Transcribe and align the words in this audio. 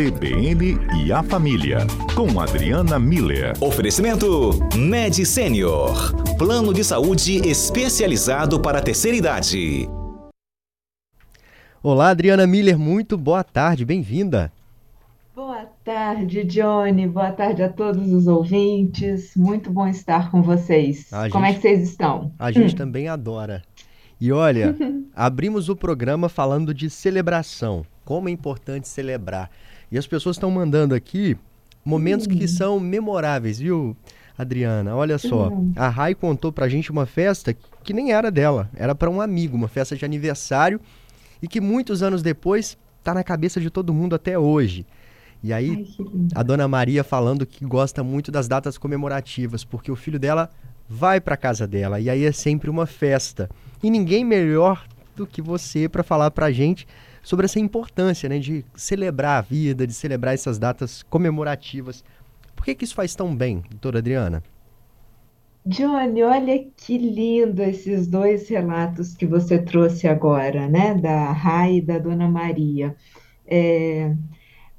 CBN 0.00 0.78
e 0.96 1.12
a 1.12 1.22
Família, 1.22 1.80
com 2.16 2.40
Adriana 2.40 2.98
Miller. 2.98 3.52
Oferecimento 3.62 4.52
Med 4.74 5.26
Senior, 5.26 6.14
plano 6.38 6.72
de 6.72 6.82
saúde 6.82 7.46
especializado 7.46 8.58
para 8.62 8.78
a 8.78 8.82
terceira 8.82 9.14
idade. 9.14 9.86
Olá, 11.82 12.08
Adriana 12.08 12.46
Miller, 12.46 12.78
muito 12.78 13.18
boa 13.18 13.44
tarde, 13.44 13.84
bem-vinda. 13.84 14.50
Boa 15.36 15.66
tarde, 15.84 16.44
Johnny. 16.44 17.06
Boa 17.06 17.32
tarde 17.32 17.62
a 17.62 17.68
todos 17.68 18.10
os 18.10 18.26
ouvintes. 18.26 19.36
Muito 19.36 19.70
bom 19.70 19.86
estar 19.86 20.30
com 20.30 20.40
vocês. 20.40 21.12
A 21.12 21.28
Como 21.28 21.44
é 21.44 21.52
gente, 21.52 21.58
é 21.58 21.60
que 21.60 21.76
vocês 21.76 21.90
estão? 21.90 22.32
A 22.38 22.50
gente 22.50 22.72
hum. 22.72 22.78
também 22.78 23.06
adora. 23.06 23.62
E 24.18 24.32
olha, 24.32 24.74
abrimos 25.14 25.68
o 25.68 25.76
programa 25.76 26.30
falando 26.30 26.72
de 26.72 26.88
celebração, 26.88 27.84
como 28.02 28.30
é 28.30 28.32
importante 28.32 28.88
celebrar. 28.88 29.50
E 29.90 29.98
as 29.98 30.06
pessoas 30.06 30.36
estão 30.36 30.50
mandando 30.50 30.94
aqui 30.94 31.36
momentos 31.84 32.26
que 32.26 32.46
são 32.46 32.78
memoráveis, 32.78 33.58
viu, 33.58 33.96
Adriana? 34.36 34.94
Olha 34.94 35.18
só, 35.18 35.48
uhum. 35.48 35.72
a 35.76 35.88
Rai 35.88 36.14
contou 36.14 36.52
pra 36.52 36.68
gente 36.68 36.90
uma 36.90 37.06
festa 37.06 37.56
que 37.82 37.92
nem 37.92 38.12
era 38.12 38.30
dela, 38.30 38.70
era 38.74 38.94
para 38.94 39.10
um 39.10 39.20
amigo, 39.20 39.56
uma 39.56 39.68
festa 39.68 39.96
de 39.96 40.04
aniversário 40.04 40.80
e 41.42 41.48
que 41.48 41.60
muitos 41.60 42.02
anos 42.02 42.22
depois 42.22 42.76
tá 43.02 43.14
na 43.14 43.24
cabeça 43.24 43.60
de 43.60 43.70
todo 43.70 43.94
mundo 43.94 44.14
até 44.14 44.38
hoje. 44.38 44.86
E 45.42 45.52
aí, 45.52 45.70
Ai, 45.98 46.16
a 46.34 46.42
dona 46.42 46.68
Maria 46.68 47.02
falando 47.02 47.46
que 47.46 47.64
gosta 47.64 48.04
muito 48.04 48.30
das 48.30 48.46
datas 48.46 48.76
comemorativas, 48.76 49.64
porque 49.64 49.90
o 49.90 49.96
filho 49.96 50.18
dela 50.18 50.50
vai 50.88 51.20
para 51.20 51.36
casa 51.36 51.66
dela 51.66 51.98
e 51.98 52.10
aí 52.10 52.24
é 52.24 52.32
sempre 52.32 52.68
uma 52.68 52.86
festa. 52.86 53.48
E 53.82 53.88
ninguém 53.88 54.24
melhor 54.24 54.86
do 55.16 55.26
que 55.26 55.40
você 55.40 55.88
para 55.88 56.02
falar 56.02 56.30
pra 56.30 56.52
gente 56.52 56.86
sobre 57.22 57.46
essa 57.46 57.60
importância 57.60 58.28
né, 58.28 58.38
de 58.38 58.64
celebrar 58.74 59.38
a 59.38 59.40
vida, 59.42 59.86
de 59.86 59.92
celebrar 59.92 60.34
essas 60.34 60.58
datas 60.58 61.02
comemorativas. 61.02 62.04
Por 62.54 62.64
que, 62.64 62.74
que 62.74 62.84
isso 62.84 62.94
faz 62.94 63.14
tão 63.14 63.34
bem, 63.34 63.62
doutora 63.70 63.98
Adriana? 63.98 64.42
Johnny, 65.64 66.22
olha 66.22 66.66
que 66.76 66.96
lindo 66.96 67.62
esses 67.62 68.06
dois 68.06 68.48
relatos 68.48 69.14
que 69.14 69.26
você 69.26 69.58
trouxe 69.58 70.08
agora, 70.08 70.66
né? 70.68 70.94
Da 70.94 71.32
Rai 71.32 71.76
e 71.76 71.80
da 71.82 71.98
Dona 71.98 72.28
Maria. 72.28 72.96
É, 73.46 74.14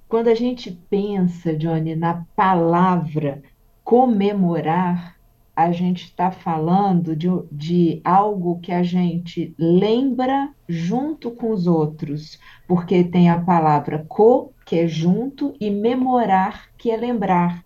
quando 0.08 0.28
a 0.28 0.36
gente 0.36 0.72
pensa, 0.90 1.56
Johnny, 1.56 1.96
na 1.96 2.26
palavra 2.36 3.44
comemorar, 3.84 5.16
a 5.56 5.72
gente 5.72 6.06
está 6.06 6.32
falando 6.32 7.16
de, 7.16 7.28
de 7.52 8.02
algo 8.04 8.60
que 8.60 8.72
a 8.72 8.84
gente 8.84 9.54
lembra 9.58 10.50
junto 10.68 11.32
com 11.32 11.52
os 11.52 11.68
outros, 11.68 12.40
porque 12.68 13.04
tem 13.04 13.30
a 13.30 13.40
palavra 13.40 14.06
co, 14.08 14.54
que 14.66 14.78
é 14.78 14.88
junto, 14.88 15.54
e 15.60 15.70
memorar, 15.70 16.70
que 16.78 16.90
é 16.90 16.98
lembrar. 16.98 17.64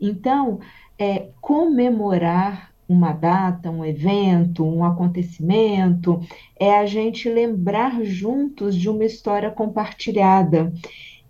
Então, 0.00 0.60
é, 0.98 1.28
comemorar 1.40 2.70
uma 2.88 3.12
data, 3.12 3.70
um 3.70 3.84
evento, 3.84 4.64
um 4.64 4.82
acontecimento, 4.82 6.20
é 6.58 6.76
a 6.76 6.86
gente 6.86 7.28
lembrar 7.28 8.02
juntos 8.02 8.74
de 8.74 8.88
uma 8.90 9.04
história 9.04 9.50
compartilhada. 9.50 10.72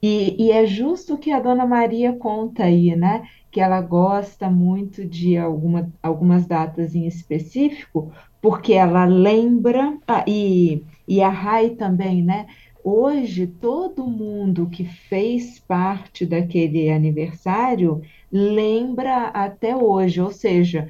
E, 0.03 0.47
e, 0.47 0.51
é 0.51 0.65
justo 0.67 1.15
o 1.15 1.19
que 1.19 1.31
a 1.31 1.39
Dona 1.39 1.67
Maria 1.67 2.15
conta 2.15 2.65
aí, 2.65 2.97
né? 2.97 3.29
Que 3.51 3.61
ela 3.61 3.81
gosta 3.81 4.49
muito 4.49 5.05
de 5.05 5.37
alguma, 5.37 5.91
algumas 6.03 6.47
datas 6.47 6.95
em 6.95 7.07
específico, 7.07 8.13
porque 8.41 8.73
ela 8.73 9.05
lembra, 9.05 9.99
ah, 10.07 10.25
e, 10.27 10.85
e 11.07 11.21
a 11.21 11.29
Rai 11.29 11.71
também, 11.71 12.23
né? 12.23 12.47
Hoje, 12.83 13.47
todo 13.47 14.07
mundo 14.07 14.69
que 14.71 14.85
fez 14.85 15.59
parte 15.59 16.25
daquele 16.25 16.91
aniversário 16.91 18.01
lembra 18.33 19.27
até 19.29 19.77
hoje, 19.77 20.21
ou 20.21 20.31
seja, 20.31 20.89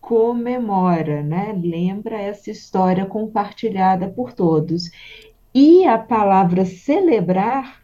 comemora, 0.00 1.22
né? 1.22 1.52
Lembra 1.62 2.20
essa 2.20 2.50
história 2.50 3.06
compartilhada 3.06 4.08
por 4.08 4.32
todos. 4.32 4.90
E 5.54 5.84
a 5.84 5.98
palavra 5.98 6.64
celebrar 6.64 7.82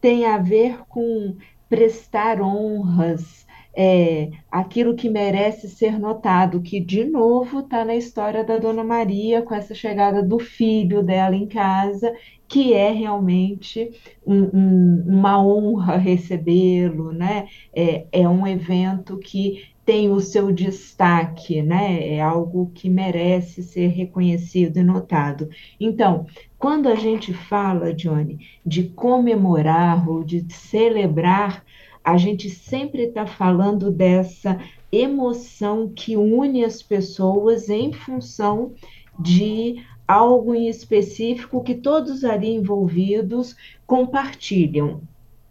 tem 0.00 0.26
a 0.26 0.38
ver 0.38 0.80
com 0.88 1.34
prestar 1.68 2.40
honras, 2.40 3.45
é, 3.76 4.30
aquilo 4.50 4.96
que 4.96 5.08
merece 5.10 5.68
ser 5.68 5.98
notado, 5.98 6.62
que 6.62 6.80
de 6.80 7.04
novo 7.04 7.60
está 7.60 7.84
na 7.84 7.94
história 7.94 8.42
da 8.42 8.56
Dona 8.56 8.82
Maria, 8.82 9.42
com 9.42 9.54
essa 9.54 9.74
chegada 9.74 10.22
do 10.22 10.38
filho 10.38 11.02
dela 11.02 11.36
em 11.36 11.46
casa, 11.46 12.10
que 12.48 12.72
é 12.72 12.90
realmente 12.90 13.90
um, 14.26 14.44
um, 14.44 15.04
uma 15.06 15.44
honra 15.44 15.98
recebê-lo, 15.98 17.12
né? 17.12 17.48
É, 17.74 18.06
é 18.10 18.28
um 18.28 18.46
evento 18.46 19.18
que 19.18 19.64
tem 19.84 20.10
o 20.10 20.20
seu 20.20 20.50
destaque, 20.50 21.60
né? 21.62 22.14
É 22.14 22.20
algo 22.20 22.70
que 22.74 22.88
merece 22.88 23.62
ser 23.62 23.88
reconhecido 23.88 24.78
e 24.78 24.82
notado. 24.82 25.48
Então, 25.78 26.26
quando 26.58 26.88
a 26.88 26.94
gente 26.94 27.32
fala, 27.34 27.92
Johnny, 27.92 28.38
de 28.64 28.84
comemorar 28.84 30.08
ou 30.08 30.24
de 30.24 30.44
celebrar 30.52 31.62
a 32.06 32.16
gente 32.16 32.48
sempre 32.48 33.02
está 33.02 33.26
falando 33.26 33.90
dessa 33.90 34.60
emoção 34.92 35.88
que 35.88 36.16
une 36.16 36.64
as 36.64 36.80
pessoas 36.80 37.68
em 37.68 37.92
função 37.92 38.74
de 39.18 39.84
algo 40.06 40.54
em 40.54 40.68
específico 40.68 41.64
que 41.64 41.74
todos 41.74 42.22
ali 42.22 42.54
envolvidos 42.54 43.56
compartilham. 43.84 45.00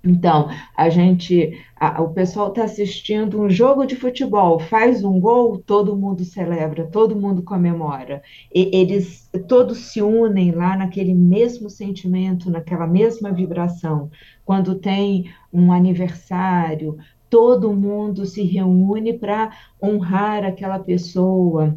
Então, 0.05 0.49
a 0.77 0.87
gente, 0.87 1.59
a, 1.75 2.01
o 2.01 2.13
pessoal 2.13 2.49
está 2.49 2.63
assistindo 2.63 3.41
um 3.41 3.49
jogo 3.49 3.85
de 3.85 3.95
futebol, 3.95 4.59
faz 4.59 5.03
um 5.03 5.19
gol, 5.19 5.57
todo 5.57 5.97
mundo 5.97 6.23
celebra, 6.23 6.85
todo 6.85 7.15
mundo 7.15 7.41
comemora. 7.41 8.21
E, 8.53 8.69
eles 8.71 9.27
todos 9.47 9.79
se 9.79 10.03
unem 10.03 10.51
lá 10.51 10.77
naquele 10.77 11.13
mesmo 11.13 11.71
sentimento, 11.71 12.51
naquela 12.51 12.85
mesma 12.85 13.31
vibração. 13.31 14.11
Quando 14.45 14.75
tem 14.75 15.33
um 15.55 15.71
aniversário, 15.71 16.97
todo 17.29 17.73
mundo 17.73 18.25
se 18.25 18.43
reúne 18.43 19.13
para 19.13 19.51
honrar 19.81 20.43
aquela 20.43 20.79
pessoa, 20.79 21.75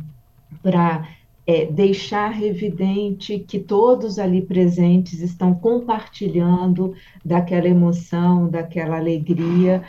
para 0.62 1.09
é, 1.47 1.65
deixar 1.66 2.43
evidente 2.43 3.39
que 3.39 3.59
todos 3.59 4.19
ali 4.19 4.43
presentes 4.43 5.21
estão 5.21 5.55
compartilhando 5.55 6.94
daquela 7.25 7.69
emoção, 7.69 8.49
daquela 8.49 8.99
alegria 8.99 9.83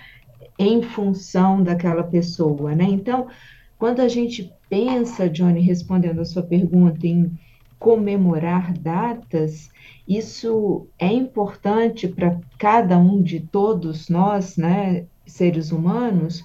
em 0.58 0.82
função 0.82 1.64
daquela 1.64 2.04
pessoa, 2.04 2.76
né? 2.76 2.84
Então, 2.84 3.28
quando 3.78 4.02
a 4.02 4.10
gente 4.10 4.54
pensa, 4.70 5.30
Johnny, 5.30 5.62
respondendo 5.62 6.20
a 6.20 6.26
sua 6.26 6.44
pergunta 6.44 7.08
em 7.08 7.32
comemorar 7.80 8.74
datas, 8.74 9.72
isso 10.08 10.88
é 11.00 11.12
importante 11.12 12.08
para 12.08 12.40
cada 12.58 12.98
um 12.98 13.22
de 13.22 13.40
todos 13.40 14.10
nós, 14.10 14.58
né, 14.58 15.06
seres 15.26 15.72
humanos, 15.72 16.44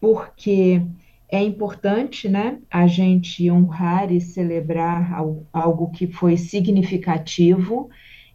porque 0.00 0.82
é 1.28 1.42
importante, 1.42 2.28
né, 2.28 2.58
a 2.70 2.86
gente 2.86 3.50
honrar 3.50 4.12
e 4.12 4.20
celebrar 4.20 5.18
algo 5.52 5.90
que 5.90 6.06
foi 6.06 6.36
significativo. 6.36 7.88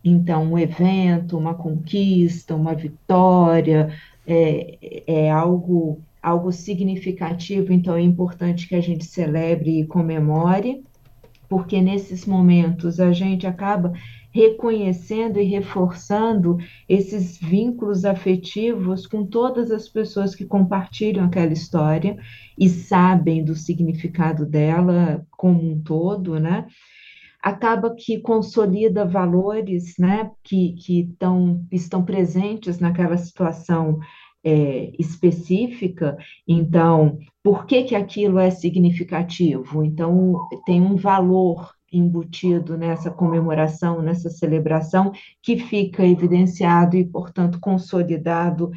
Então, 0.03 0.53
um 0.53 0.57
evento, 0.57 1.37
uma 1.37 1.53
conquista, 1.53 2.55
uma 2.55 2.73
vitória, 2.73 3.93
é, 4.25 4.77
é 5.05 5.31
algo, 5.31 6.01
algo 6.21 6.51
significativo, 6.51 7.71
então 7.71 7.95
é 7.95 8.01
importante 8.01 8.67
que 8.67 8.75
a 8.75 8.81
gente 8.81 9.05
celebre 9.05 9.79
e 9.79 9.85
comemore, 9.85 10.83
porque 11.51 11.81
nesses 11.81 12.25
momentos 12.25 12.97
a 12.97 13.11
gente 13.11 13.45
acaba 13.45 13.91
reconhecendo 14.33 15.37
e 15.37 15.43
reforçando 15.43 16.57
esses 16.87 17.37
vínculos 17.37 18.05
afetivos 18.05 19.05
com 19.05 19.25
todas 19.25 19.69
as 19.69 19.89
pessoas 19.89 20.33
que 20.33 20.45
compartilham 20.45 21.25
aquela 21.25 21.51
história 21.51 22.17
e 22.57 22.69
sabem 22.69 23.43
do 23.43 23.53
significado 23.53 24.45
dela 24.45 25.25
como 25.31 25.73
um 25.73 25.81
todo, 25.81 26.39
né? 26.39 26.65
Acaba 27.43 27.93
que 27.93 28.21
consolida 28.21 29.03
valores, 29.03 29.95
né, 29.99 30.31
que, 30.43 30.73
que 30.73 31.13
tão, 31.19 31.65
estão 31.69 32.01
presentes 32.01 32.79
naquela 32.79 33.17
situação 33.17 33.99
é, 34.43 34.91
específica, 34.97 36.17
então, 36.47 37.19
por 37.43 37.65
que, 37.65 37.83
que 37.83 37.95
aquilo 37.95 38.39
é 38.39 38.49
significativo? 38.49 39.83
Então, 39.83 40.47
tem 40.65 40.81
um 40.81 40.95
valor 40.95 41.71
embutido 41.91 42.77
nessa 42.77 43.11
comemoração, 43.11 44.01
nessa 44.01 44.29
celebração, 44.29 45.11
que 45.41 45.57
fica 45.57 46.05
evidenciado 46.05 46.95
e, 46.95 47.03
portanto, 47.03 47.59
consolidado 47.59 48.71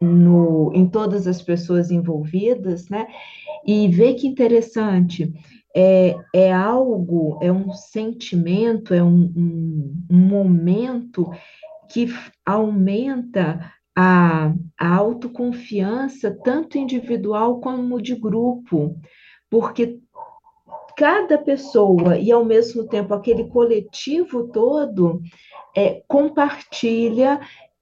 no, 0.00 0.72
em 0.74 0.88
todas 0.88 1.26
as 1.26 1.40
pessoas 1.40 1.90
envolvidas, 1.90 2.88
né? 2.88 3.06
E 3.64 3.88
vê 3.88 4.14
que 4.14 4.26
interessante, 4.26 5.32
é, 5.74 6.16
é 6.34 6.52
algo, 6.52 7.38
é 7.40 7.52
um 7.52 7.70
sentimento, 7.72 8.92
é 8.92 9.02
um, 9.02 9.32
um, 9.36 10.04
um 10.10 10.18
momento 10.18 11.30
que 11.88 12.08
aumenta 12.44 13.72
a, 13.96 14.52
a 14.78 14.94
autoconfiança, 14.94 16.30
tanto 16.44 16.76
individual 16.76 17.60
como 17.60 18.00
de 18.00 18.14
grupo, 18.14 18.94
porque 19.48 19.98
cada 20.96 21.38
pessoa 21.38 22.18
e 22.18 22.30
ao 22.30 22.44
mesmo 22.44 22.86
tempo 22.86 23.14
aquele 23.14 23.44
coletivo 23.48 24.48
todo 24.48 25.20
é, 25.74 26.02
compartilha 26.06 27.40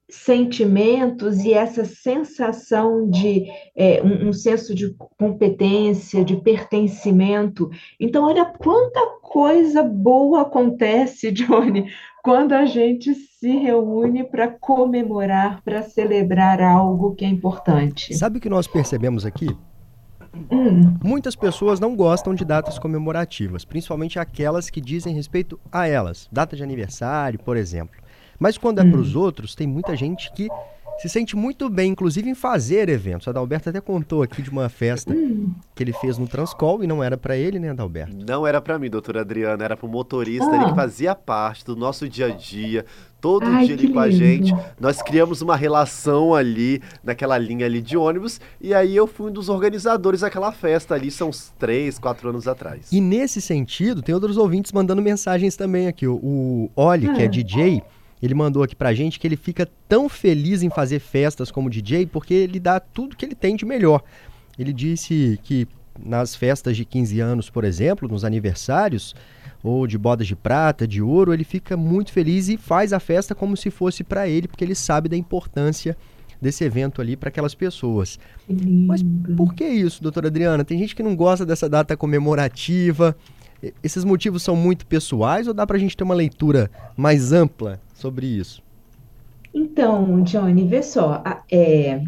sentimentos 0.09 1.45
e 1.45 1.55
essa 1.55 1.85
sensação 1.85 3.09
de 3.09 3.47
é, 3.75 4.03
um, 4.03 4.29
um, 4.29 4.33
senso 4.33 4.75
de 4.75 4.95
competência, 5.19 6.25
de 6.25 6.37
pertencimento. 6.37 7.71
Então, 7.99 8.25
olha 8.25 8.45
quanta 8.45 9.01
coisa 9.23 9.83
boa 9.83 10.43
acontece, 10.43 11.33
Johnny, 11.33 11.91
quando 12.23 12.53
a 12.53 12.67
gente 12.67 13.15
se 13.15 13.57
reúne 13.57 14.25
para 14.25 14.49
comemorar, 14.49 15.63
para 15.63 15.83
celebrar 15.83 16.61
algo 16.61 17.15
que 17.15 17.25
é 17.25 17.29
importante. 17.29 18.15
Sabe 18.15 18.39
o 18.39 18.41
que 18.41 18.49
nós 18.49 18.67
percebemos 18.67 19.25
aqui? 19.25 19.49
Hum. 20.51 20.97
Muitas 21.03 21.37
pessoas 21.37 21.79
não 21.79 21.95
gostam 21.95 22.35
de 22.35 22.45
datas 22.45 22.79
comemorativas, 22.79 23.65
principalmente 23.65 24.19
aquelas 24.19 24.69
que 24.69 24.81
dizem 24.81 25.15
respeito 25.15 25.59
a 25.71 25.87
elas, 25.87 26.29
data 26.31 26.57
de 26.57 26.63
aniversário, 26.63 27.39
por 27.39 27.57
exemplo. 27.57 28.04
Mas 28.39 28.59
quando 28.59 28.81
é 28.81 28.83
hum. 28.83 28.91
para 28.91 29.01
os 29.01 29.17
outros, 29.17 29.55
tem 29.55 29.67
muita 29.67 29.97
gente 29.97 30.33
que 30.33 30.49
se 30.99 31.09
sente 31.09 31.37
muito 31.37 31.69
bem, 31.69 31.93
inclusive 31.93 32.29
em 32.29 32.35
fazer 32.35 32.89
eventos. 32.89 33.27
A 33.27 33.31
Adalberto 33.31 33.69
até 33.69 33.81
contou 33.81 34.23
aqui 34.23 34.43
de 34.43 34.51
uma 34.51 34.69
festa 34.69 35.13
hum. 35.13 35.53
que 35.75 35.83
ele 35.83 35.93
fez 35.93 36.19
no 36.19 36.27
Transcol 36.27 36.85
e 36.85 36.87
não 36.87 37.03
era 37.03 37.17
para 37.17 37.37
ele, 37.37 37.59
né, 37.59 37.71
Adalberto? 37.71 38.17
Não 38.27 38.47
era 38.47 38.61
para 38.61 38.79
mim, 38.79 38.89
doutora 38.89 39.21
Adriana, 39.23 39.65
era 39.65 39.77
para 39.77 39.87
o 39.87 39.89
motorista, 39.89 40.51
ah. 40.51 40.57
ele 40.57 40.67
que 40.67 40.75
fazia 40.75 41.15
parte 41.15 41.65
do 41.65 41.75
nosso 41.75 42.09
dia 42.09 42.27
a 42.27 42.31
dia, 42.31 42.85
todo 43.21 43.45
Ai, 43.47 43.67
dia 43.67 43.75
ali 43.75 43.89
com 43.89 43.99
a 43.99 44.11
gente. 44.11 44.55
Nós 44.79 45.03
criamos 45.03 45.43
uma 45.43 45.57
relação 45.57 46.35
ali, 46.35 46.81
naquela 47.03 47.37
linha 47.39 47.67
ali 47.67 47.83
de 47.83 47.97
ônibus, 47.97 48.41
e 48.61 48.73
aí 48.73 48.95
eu 48.95 49.07
fui 49.07 49.31
um 49.31 49.33
dos 49.33 49.49
organizadores 49.49 50.21
daquela 50.21 50.53
festa 50.53 50.95
ali, 50.95 51.11
são 51.11 51.29
uns 51.29 51.53
três, 51.59 51.99
quatro 51.99 52.29
anos 52.29 52.47
atrás. 52.47 52.93
E 52.93 53.01
nesse 53.01 53.41
sentido, 53.41 54.03
tem 54.03 54.15
outros 54.15 54.37
ouvintes 54.37 54.73
mandando 54.73 55.03
mensagens 55.03 55.57
também 55.57 55.89
aqui. 55.89 56.07
O, 56.07 56.15
o 56.23 56.71
Oli, 56.77 57.09
ah. 57.09 57.15
que 57.15 57.23
é 57.23 57.27
ah. 57.27 57.29
DJ, 57.29 57.83
ele 58.25 58.35
mandou 58.35 58.63
aqui 58.63 58.75
pra 58.75 58.95
gente 58.95 59.21
que 59.21 59.27
ele 59.27 59.37
fica 59.37 59.69
tão 59.87 60.09
feliz 60.09 60.63
em 60.63 60.71
fazer 60.71 60.99
festas 60.99 61.51
como 61.51 61.69
DJ 61.69 62.07
porque 62.07 62.33
ele 62.33 62.59
dá 62.59 62.81
tudo 62.81 63.17
que 63.17 63.25
ele 63.25 63.35
tem 63.35 63.55
de 63.55 63.67
melhor. 63.67 64.03
Ele 64.59 64.73
disse 64.73 65.39
que 65.43 65.69
nas 66.03 66.35
festas 66.35 66.77
de 66.77 66.85
15 66.85 67.21
anos, 67.21 67.51
por 67.51 67.65
exemplo, 67.65 68.09
nos 68.09 68.25
aniversários, 68.25 69.15
ou 69.63 69.87
de 69.87 69.99
bodas 69.99 70.27
de 70.27 70.35
prata, 70.35 70.89
de 70.89 71.03
ouro, 71.03 71.33
ele 71.33 71.45
fica 71.45 71.77
muito 71.77 72.13
feliz 72.13 72.49
e 72.49 72.57
faz 72.57 72.93
a 72.93 73.01
festa 73.01 73.35
como 73.35 73.57
se 73.57 73.71
fosse 73.71 74.03
para 74.03 74.27
ele, 74.27 74.49
porque 74.49 74.65
ele 74.65 74.75
sabe 74.75 75.09
da 75.09 75.17
importância 75.17 75.97
desse 76.41 76.65
evento 76.65 77.01
ali 77.01 77.17
para 77.17 77.29
aquelas 77.29 77.55
pessoas. 77.55 78.19
Mas 78.49 79.03
por 79.37 79.55
que 79.55 79.65
isso, 79.65 80.03
doutora 80.03 80.29
Adriana? 80.29 80.65
Tem 80.65 80.79
gente 80.79 80.95
que 80.95 81.03
não 81.03 81.15
gosta 81.15 81.47
dessa 81.47 81.69
data 81.69 81.97
comemorativa. 81.97 83.17
Esses 83.83 84.05
motivos 84.05 84.43
são 84.43 84.57
muito 84.57 84.87
pessoais 84.87 85.47
ou 85.47 85.55
dá 85.55 85.67
para 85.67 85.77
a 85.77 85.81
gente 85.81 85.97
ter 85.97 86.05
uma 86.05 86.15
leitura 86.15 86.71
mais 86.97 87.33
ampla 87.33 87.81
sobre 87.95 88.27
isso? 88.27 88.63
Então, 89.55 90.23
Johnny, 90.23 90.67
vê 90.67 90.83
só, 90.83 91.23
é, 91.51 92.03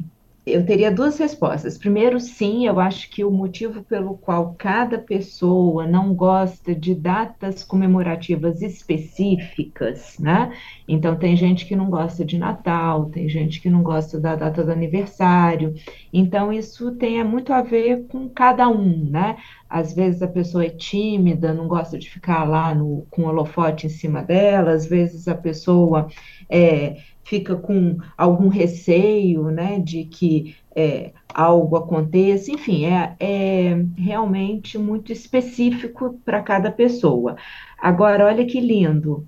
eu 0.46 0.64
teria 0.64 0.92
duas 0.92 1.18
respostas. 1.18 1.76
Primeiro, 1.76 2.20
sim, 2.20 2.66
eu 2.68 2.78
acho 2.78 3.10
que 3.10 3.24
o 3.24 3.32
motivo 3.32 3.82
pelo 3.82 4.16
qual 4.16 4.54
cada 4.56 4.96
pessoa 4.96 5.88
não 5.88 6.14
gosta 6.14 6.72
de 6.72 6.94
datas 6.94 7.64
comemorativas 7.64 8.62
específicas, 8.62 10.16
né? 10.20 10.56
Então, 10.86 11.16
tem 11.16 11.36
gente 11.36 11.66
que 11.66 11.74
não 11.74 11.90
gosta 11.90 12.24
de 12.24 12.38
Natal, 12.38 13.06
tem 13.06 13.28
gente 13.28 13.60
que 13.60 13.68
não 13.68 13.82
gosta 13.82 14.20
da 14.20 14.36
data 14.36 14.62
do 14.62 14.70
aniversário. 14.70 15.74
Então, 16.12 16.52
isso 16.52 16.92
tem 16.92 17.22
muito 17.24 17.52
a 17.52 17.60
ver 17.60 18.06
com 18.06 18.28
cada 18.28 18.68
um, 18.68 19.10
né? 19.10 19.36
Às 19.68 19.92
vezes 19.92 20.22
a 20.22 20.28
pessoa 20.28 20.64
é 20.64 20.70
tímida, 20.70 21.52
não 21.52 21.66
gosta 21.66 21.98
de 21.98 22.08
ficar 22.08 22.44
lá 22.44 22.72
no, 22.72 23.04
com 23.10 23.22
o 23.22 23.26
holofote 23.26 23.86
em 23.86 23.90
cima 23.90 24.22
dela, 24.22 24.70
às 24.70 24.86
vezes 24.86 25.26
a 25.26 25.34
pessoa 25.34 26.06
é, 26.48 26.98
fica 27.26 27.56
com 27.56 27.98
algum 28.16 28.46
receio, 28.46 29.50
né, 29.50 29.80
de 29.80 30.04
que 30.04 30.54
é, 30.76 31.10
algo 31.34 31.76
aconteça, 31.76 32.52
enfim, 32.52 32.84
é, 32.84 33.16
é 33.18 33.84
realmente 33.98 34.78
muito 34.78 35.10
específico 35.10 36.20
para 36.24 36.40
cada 36.40 36.70
pessoa. 36.70 37.36
Agora, 37.78 38.26
olha 38.26 38.46
que 38.46 38.60
lindo, 38.60 39.26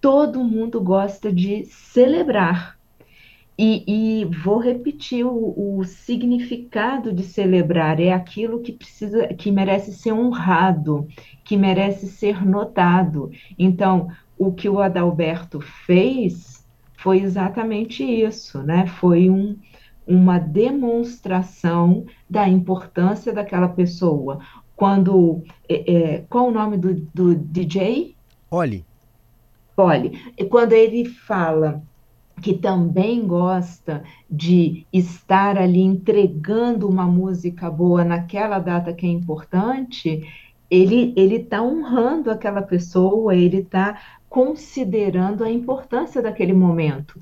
todo 0.00 0.42
mundo 0.42 0.80
gosta 0.80 1.30
de 1.30 1.66
celebrar. 1.66 2.78
E, 3.60 4.22
e 4.22 4.24
vou 4.24 4.58
repetir 4.58 5.26
o, 5.26 5.78
o, 5.78 5.84
significado 5.84 7.12
de 7.12 7.24
celebrar 7.24 8.00
é 8.00 8.12
aquilo 8.12 8.60
que 8.60 8.72
precisa, 8.72 9.26
que 9.34 9.50
merece 9.50 9.92
ser 9.92 10.12
honrado, 10.12 11.08
que 11.44 11.56
merece 11.56 12.06
ser 12.06 12.46
notado. 12.46 13.32
Então, 13.58 14.08
o 14.38 14.52
que 14.52 14.68
o 14.68 14.80
Adalberto 14.80 15.60
fez 15.60 16.57
foi 16.98 17.20
exatamente 17.20 18.02
isso, 18.02 18.60
né? 18.62 18.86
Foi 18.86 19.30
um, 19.30 19.56
uma 20.06 20.38
demonstração 20.38 22.04
da 22.28 22.48
importância 22.48 23.32
daquela 23.32 23.68
pessoa. 23.68 24.40
Quando. 24.74 25.42
É, 25.68 25.92
é, 25.92 26.24
qual 26.28 26.48
o 26.48 26.50
nome 26.50 26.76
do, 26.76 26.94
do 27.14 27.34
DJ? 27.36 28.16
Oli. 28.50 28.84
Oli. 29.76 30.20
E 30.36 30.44
quando 30.44 30.72
ele 30.72 31.04
fala 31.04 31.82
que 32.42 32.54
também 32.54 33.26
gosta 33.26 34.02
de 34.28 34.84
estar 34.92 35.56
ali 35.56 35.80
entregando 35.80 36.88
uma 36.88 37.06
música 37.06 37.70
boa 37.70 38.04
naquela 38.04 38.58
data 38.58 38.92
que 38.92 39.06
é 39.06 39.08
importante, 39.08 40.22
ele 40.70 41.12
ele 41.16 41.36
está 41.36 41.62
honrando 41.62 42.30
aquela 42.30 42.62
pessoa, 42.62 43.34
ele 43.34 43.58
está 43.58 43.98
considerando 44.28 45.42
a 45.44 45.50
importância 45.50 46.20
daquele 46.20 46.52
momento. 46.52 47.20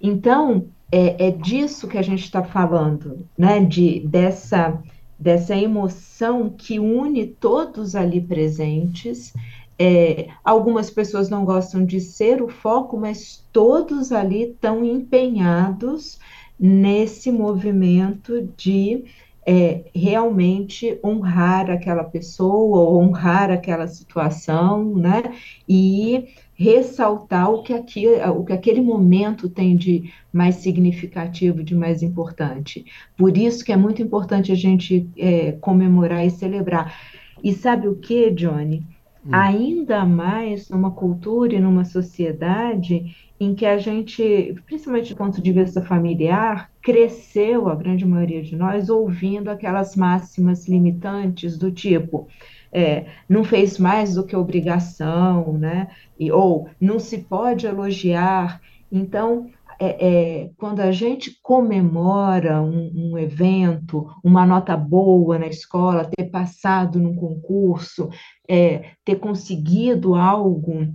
Então, 0.00 0.66
é, 0.90 1.28
é 1.28 1.30
disso 1.30 1.86
que 1.86 1.98
a 1.98 2.02
gente 2.02 2.24
está 2.24 2.42
falando, 2.42 3.26
né? 3.36 3.60
De, 3.60 4.00
dessa, 4.00 4.82
dessa 5.18 5.56
emoção 5.56 6.50
que 6.50 6.78
une 6.78 7.26
todos 7.26 7.94
ali 7.94 8.20
presentes. 8.20 9.32
É, 9.78 10.28
algumas 10.44 10.90
pessoas 10.90 11.30
não 11.30 11.44
gostam 11.44 11.84
de 11.84 12.00
ser 12.00 12.42
o 12.42 12.48
foco, 12.48 12.98
mas 12.98 13.46
todos 13.52 14.12
ali 14.12 14.50
estão 14.50 14.84
empenhados 14.84 16.18
nesse 16.58 17.32
movimento 17.32 18.46
de 18.56 19.04
é, 19.46 19.84
realmente 19.94 20.98
honrar 21.04 21.70
aquela 21.70 22.04
pessoa, 22.04 22.90
honrar 22.98 23.50
aquela 23.50 23.86
situação, 23.86 24.94
né? 24.94 25.34
E 25.68 26.28
ressaltar 26.54 27.50
o 27.50 27.62
que, 27.62 27.72
aqui, 27.72 28.06
o 28.06 28.44
que 28.44 28.52
aquele 28.52 28.82
momento 28.82 29.48
tem 29.48 29.76
de 29.76 30.12
mais 30.30 30.56
significativo, 30.56 31.64
de 31.64 31.74
mais 31.74 32.02
importante. 32.02 32.84
Por 33.16 33.36
isso 33.36 33.64
que 33.64 33.72
é 33.72 33.76
muito 33.76 34.02
importante 34.02 34.52
a 34.52 34.54
gente 34.54 35.08
é, 35.16 35.52
comemorar 35.52 36.24
e 36.26 36.30
celebrar. 36.30 36.94
E 37.42 37.54
sabe 37.54 37.88
o 37.88 37.96
que, 37.96 38.30
Johnny? 38.30 38.86
Hum. 39.24 39.34
Ainda 39.34 40.04
mais 40.04 40.68
numa 40.70 40.90
cultura 40.92 41.54
e 41.54 41.60
numa 41.60 41.84
sociedade 41.84 43.14
em 43.38 43.54
que 43.54 43.64
a 43.64 43.78
gente, 43.78 44.54
principalmente 44.66 45.14
do 45.14 45.16
ponto 45.16 45.40
de 45.42 45.52
vista 45.52 45.82
familiar, 45.82 46.70
cresceu, 46.82 47.68
a 47.68 47.74
grande 47.74 48.06
maioria 48.06 48.42
de 48.42 48.56
nós, 48.56 48.90
ouvindo 48.90 49.48
aquelas 49.48 49.96
máximas 49.96 50.68
limitantes 50.68 51.58
do 51.58 51.70
tipo. 51.70 52.28
É, 52.72 53.06
não 53.28 53.42
fez 53.42 53.78
mais 53.78 54.14
do 54.14 54.24
que 54.24 54.36
obrigação, 54.36 55.54
né? 55.58 55.90
E, 56.18 56.30
ou 56.30 56.68
não 56.80 56.98
se 56.98 57.18
pode 57.18 57.66
elogiar. 57.66 58.60
Então, 58.92 59.50
é, 59.80 60.08
é, 60.42 60.50
quando 60.58 60.80
a 60.80 60.92
gente 60.92 61.38
comemora 61.42 62.60
um, 62.60 62.92
um, 62.94 63.18
evento, 63.18 64.06
uma 64.22 64.44
nota 64.44 64.76
boa 64.76 65.38
na 65.38 65.46
escola, 65.46 66.04
ter 66.04 66.26
passado 66.26 66.98
num 66.98 67.14
concurso, 67.14 68.10
é, 68.46 68.90
ter 69.02 69.16
conseguido 69.16 70.14
algo 70.14 70.86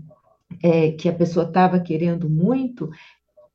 é, 0.61 0.91
que 0.91 1.09
a 1.09 1.13
pessoa 1.13 1.47
estava 1.47 1.79
querendo 1.79 2.29
muito, 2.29 2.91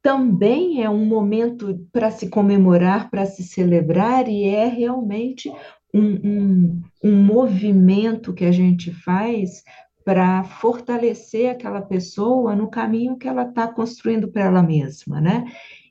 também 0.03 0.83
é 0.83 0.91
um 0.91 1.05
momento 1.05 1.79
para 1.93 2.11
se 2.11 2.29
comemorar, 2.29 3.09
para 3.09 3.25
se 3.25 3.45
celebrar, 3.45 4.29
e 4.29 4.47
é 4.47 4.67
realmente 4.67 5.49
um, 5.95 6.15
um, 6.25 6.83
um 7.05 7.23
movimento 7.23 8.33
que 8.33 8.45
a 8.45 8.53
gente 8.53 8.91
faz 8.93 9.63
para 10.05 10.45
fortalecer 10.45 11.51
aquela 11.51 11.83
pessoa 11.83 12.57
no 12.57 12.69
caminho 12.69 13.17
que 13.17 13.29
ela 13.29 13.43
está 13.43 13.69
construindo 13.69 14.29
para 14.29 14.45
ela 14.45 14.63
mesma, 14.63 15.21
né? 15.21 15.45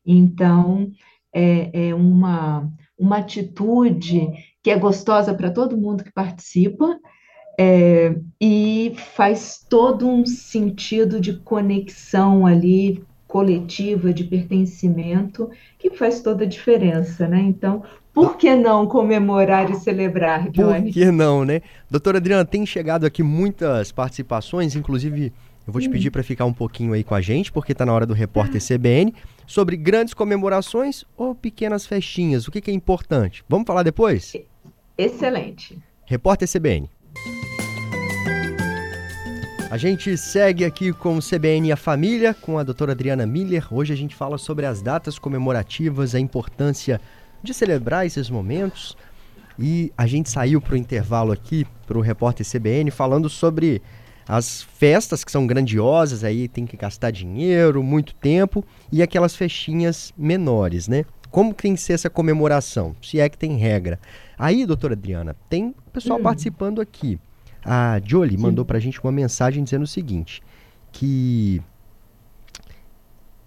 Então, 0.05 0.91
é, 1.33 1.89
é 1.89 1.95
uma, 1.95 2.71
uma 2.97 3.17
atitude 3.17 4.29
que 4.63 4.71
é 4.71 4.77
gostosa 4.77 5.33
para 5.33 5.51
todo 5.51 5.77
mundo 5.77 6.03
que 6.03 6.11
participa, 6.11 6.99
é, 7.61 8.15
e 8.39 8.93
faz 8.95 9.65
todo 9.69 10.07
um 10.07 10.25
sentido 10.25 11.19
de 11.19 11.33
conexão 11.39 12.45
ali 12.45 13.03
coletiva, 13.29 14.11
de 14.11 14.23
pertencimento, 14.23 15.51
que 15.77 15.91
faz 15.91 16.19
toda 16.19 16.45
a 16.45 16.47
diferença, 16.47 17.27
né? 17.27 17.39
Então, 17.39 17.83
por 18.11 18.35
que 18.37 18.55
não 18.55 18.87
comemorar 18.87 19.69
e 19.69 19.75
celebrar, 19.75 20.49
Johnny? 20.49 20.85
Por 20.85 20.93
que 20.93 21.11
não, 21.11 21.45
né? 21.45 21.61
Doutora 21.91 22.17
Adriana, 22.17 22.43
tem 22.43 22.65
chegado 22.65 23.05
aqui 23.05 23.21
muitas 23.21 23.91
participações, 23.91 24.75
inclusive 24.75 25.31
eu 25.67 25.71
vou 25.71 25.79
te 25.79 25.87
pedir 25.87 26.09
para 26.09 26.23
ficar 26.23 26.45
um 26.45 26.53
pouquinho 26.53 26.93
aí 26.93 27.03
com 27.03 27.13
a 27.13 27.21
gente, 27.21 27.51
porque 27.51 27.73
está 27.73 27.85
na 27.85 27.93
hora 27.93 28.07
do 28.07 28.15
repórter 28.15 28.59
CBN, 28.59 29.13
sobre 29.45 29.77
grandes 29.77 30.15
comemorações 30.15 31.05
ou 31.15 31.35
pequenas 31.35 31.85
festinhas. 31.85 32.47
O 32.47 32.51
que, 32.51 32.59
que 32.59 32.71
é 32.71 32.73
importante? 32.73 33.43
Vamos 33.47 33.67
falar 33.67 33.83
depois? 33.83 34.33
Excelente. 34.97 35.77
Repórter 36.03 36.49
CBN. 36.51 36.89
A 39.69 39.77
gente 39.77 40.17
segue 40.17 40.65
aqui 40.65 40.91
com 40.91 41.15
o 41.15 41.21
CBN 41.21 41.67
e 41.67 41.71
a 41.71 41.77
Família, 41.77 42.33
com 42.33 42.57
a 42.57 42.63
doutora 42.63 42.93
Adriana 42.93 43.23
Miller. 43.27 43.71
Hoje 43.71 43.93
a 43.93 43.95
gente 43.95 44.15
fala 44.15 44.35
sobre 44.39 44.65
as 44.65 44.81
datas 44.81 45.19
comemorativas, 45.19 46.15
a 46.15 46.19
importância 46.19 46.99
de 47.43 47.53
celebrar 47.53 48.03
esses 48.03 48.31
momentos. 48.31 48.97
E 49.59 49.93
a 49.95 50.07
gente 50.07 50.27
saiu 50.27 50.59
para 50.59 50.73
o 50.73 50.77
intervalo 50.77 51.31
aqui, 51.31 51.67
para 51.85 51.99
o 51.99 52.01
repórter 52.01 52.43
CBN, 52.43 52.89
falando 52.89 53.29
sobre 53.29 53.79
as 54.27 54.63
festas 54.63 55.23
que 55.23 55.31
são 55.31 55.45
grandiosas, 55.45 56.23
aí 56.23 56.47
tem 56.47 56.65
que 56.65 56.75
gastar 56.75 57.11
dinheiro, 57.11 57.83
muito 57.83 58.15
tempo, 58.15 58.65
e 58.91 59.03
aquelas 59.03 59.35
festinhas 59.35 60.11
menores, 60.17 60.87
né? 60.87 61.05
Como 61.29 61.53
tem 61.53 61.75
que 61.75 61.81
ser 61.81 61.93
essa 61.93 62.09
comemoração? 62.09 62.95
Se 63.03 63.19
é 63.19 63.29
que 63.29 63.37
tem 63.37 63.55
regra. 63.55 63.99
Aí, 64.35 64.65
doutora 64.65 64.95
Adriana, 64.95 65.35
tem 65.47 65.75
pessoal 65.93 66.17
hum. 66.17 66.23
participando 66.23 66.81
aqui. 66.81 67.19
A 67.63 67.99
Jolie 68.03 68.37
Sim. 68.37 68.43
mandou 68.43 68.65
pra 68.65 68.79
gente 68.79 69.01
uma 69.01 69.11
mensagem 69.11 69.63
dizendo 69.63 69.83
o 69.83 69.87
seguinte, 69.87 70.41
que... 70.91 71.61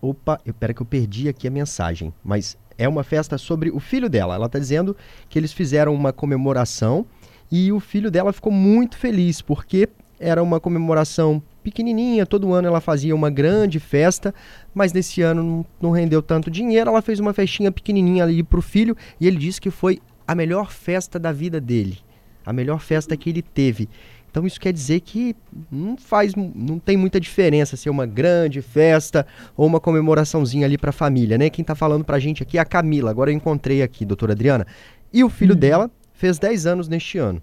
Opa, 0.00 0.40
eu, 0.44 0.52
pera 0.52 0.74
que 0.74 0.82
eu 0.82 0.86
perdi 0.86 1.28
aqui 1.28 1.46
a 1.46 1.50
mensagem, 1.50 2.12
mas 2.24 2.56
é 2.76 2.88
uma 2.88 3.04
festa 3.04 3.38
sobre 3.38 3.70
o 3.70 3.78
filho 3.78 4.10
dela. 4.10 4.34
Ela 4.34 4.46
está 4.46 4.58
dizendo 4.58 4.96
que 5.28 5.38
eles 5.38 5.52
fizeram 5.52 5.94
uma 5.94 6.12
comemoração 6.12 7.06
e 7.50 7.70
o 7.70 7.78
filho 7.78 8.10
dela 8.10 8.32
ficou 8.32 8.52
muito 8.52 8.96
feliz, 8.96 9.40
porque 9.40 9.88
era 10.18 10.42
uma 10.42 10.58
comemoração 10.58 11.42
pequenininha, 11.62 12.26
todo 12.26 12.52
ano 12.52 12.66
ela 12.66 12.80
fazia 12.80 13.14
uma 13.14 13.30
grande 13.30 13.78
festa, 13.78 14.34
mas 14.74 14.92
nesse 14.92 15.22
ano 15.22 15.42
não, 15.42 15.66
não 15.80 15.90
rendeu 15.90 16.22
tanto 16.22 16.50
dinheiro, 16.50 16.90
ela 16.90 17.02
fez 17.02 17.20
uma 17.20 17.32
festinha 17.32 17.70
pequenininha 17.70 18.24
ali 18.24 18.42
para 18.42 18.58
o 18.58 18.62
filho 18.62 18.96
e 19.20 19.26
ele 19.26 19.36
disse 19.36 19.60
que 19.60 19.70
foi 19.70 20.00
a 20.26 20.34
melhor 20.34 20.70
festa 20.70 21.18
da 21.18 21.32
vida 21.32 21.60
dele, 21.60 21.98
a 22.44 22.52
melhor 22.52 22.80
festa 22.80 23.16
que 23.16 23.30
ele 23.30 23.42
teve. 23.42 23.88
Então 24.30 24.46
isso 24.46 24.58
quer 24.58 24.72
dizer 24.72 25.00
que 25.00 25.36
não 25.70 25.94
faz, 25.96 26.34
não 26.34 26.78
tem 26.78 26.96
muita 26.96 27.20
diferença 27.20 27.76
ser 27.76 27.90
uma 27.90 28.06
grande 28.06 28.62
festa 28.62 29.26
ou 29.54 29.66
uma 29.66 29.78
comemoraçãozinha 29.78 30.64
ali 30.64 30.78
para 30.78 30.88
a 30.88 30.92
família, 30.92 31.36
né? 31.36 31.50
Quem 31.50 31.62
está 31.62 31.74
falando 31.74 32.02
para 32.02 32.16
a 32.16 32.20
gente 32.20 32.42
aqui 32.42 32.56
é 32.56 32.60
a 32.60 32.64
Camila. 32.64 33.10
Agora 33.10 33.30
eu 33.30 33.36
encontrei 33.36 33.82
aqui, 33.82 34.06
doutora 34.06 34.32
Adriana. 34.32 34.66
E 35.12 35.22
o 35.22 35.28
filho 35.28 35.52
uhum. 35.52 35.60
dela 35.60 35.90
fez 36.14 36.38
10 36.38 36.66
anos 36.66 36.88
neste 36.88 37.18
ano. 37.18 37.42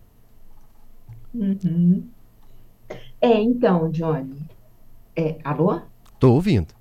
Uhum. 1.33 2.03
É, 3.21 3.39
então, 3.39 3.91
Johnny. 3.91 4.47
É, 5.15 5.37
alô? 5.43 5.81
Tô 6.19 6.33
ouvindo. 6.33 6.78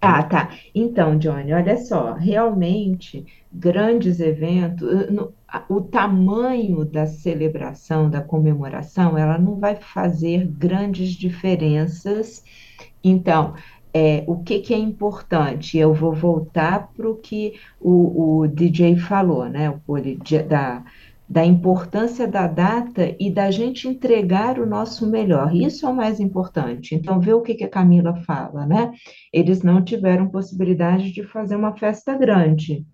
Ah, 0.00 0.22
tá. 0.22 0.50
Então, 0.74 1.18
Johnny, 1.18 1.52
olha 1.52 1.76
só, 1.76 2.12
realmente, 2.14 3.26
grandes 3.52 4.20
eventos, 4.20 5.10
no, 5.10 5.34
o 5.68 5.80
tamanho 5.80 6.84
da 6.84 7.04
celebração, 7.06 8.08
da 8.08 8.22
comemoração, 8.22 9.18
ela 9.18 9.36
não 9.38 9.58
vai 9.58 9.74
fazer 9.76 10.46
grandes 10.46 11.10
diferenças. 11.10 12.44
Então, 13.02 13.54
é, 13.92 14.24
o 14.28 14.42
que, 14.42 14.60
que 14.60 14.74
é 14.74 14.78
importante? 14.78 15.76
Eu 15.78 15.92
vou 15.94 16.14
voltar 16.14 16.92
para 16.92 17.08
o 17.10 17.16
que 17.16 17.54
o, 17.80 18.40
o 18.42 18.48
DJ 18.48 18.96
falou, 18.98 19.48
né? 19.48 19.70
O, 19.86 19.96
da, 20.48 20.84
da 21.28 21.44
importância 21.44 22.26
da 22.26 22.46
data 22.46 23.14
e 23.20 23.30
da 23.30 23.50
gente 23.50 23.86
entregar 23.86 24.58
o 24.58 24.66
nosso 24.66 25.08
melhor. 25.10 25.54
Isso 25.54 25.84
é 25.84 25.88
o 25.88 25.94
mais 25.94 26.18
importante. 26.18 26.94
Então, 26.94 27.20
vê 27.20 27.34
o 27.34 27.42
que, 27.42 27.54
que 27.54 27.64
a 27.64 27.68
Camila 27.68 28.16
fala, 28.24 28.64
né? 28.64 28.92
Eles 29.32 29.62
não 29.62 29.84
tiveram 29.84 30.30
possibilidade 30.30 31.12
de 31.12 31.22
fazer 31.22 31.56
uma 31.56 31.76
festa 31.76 32.16
grande. 32.16 32.86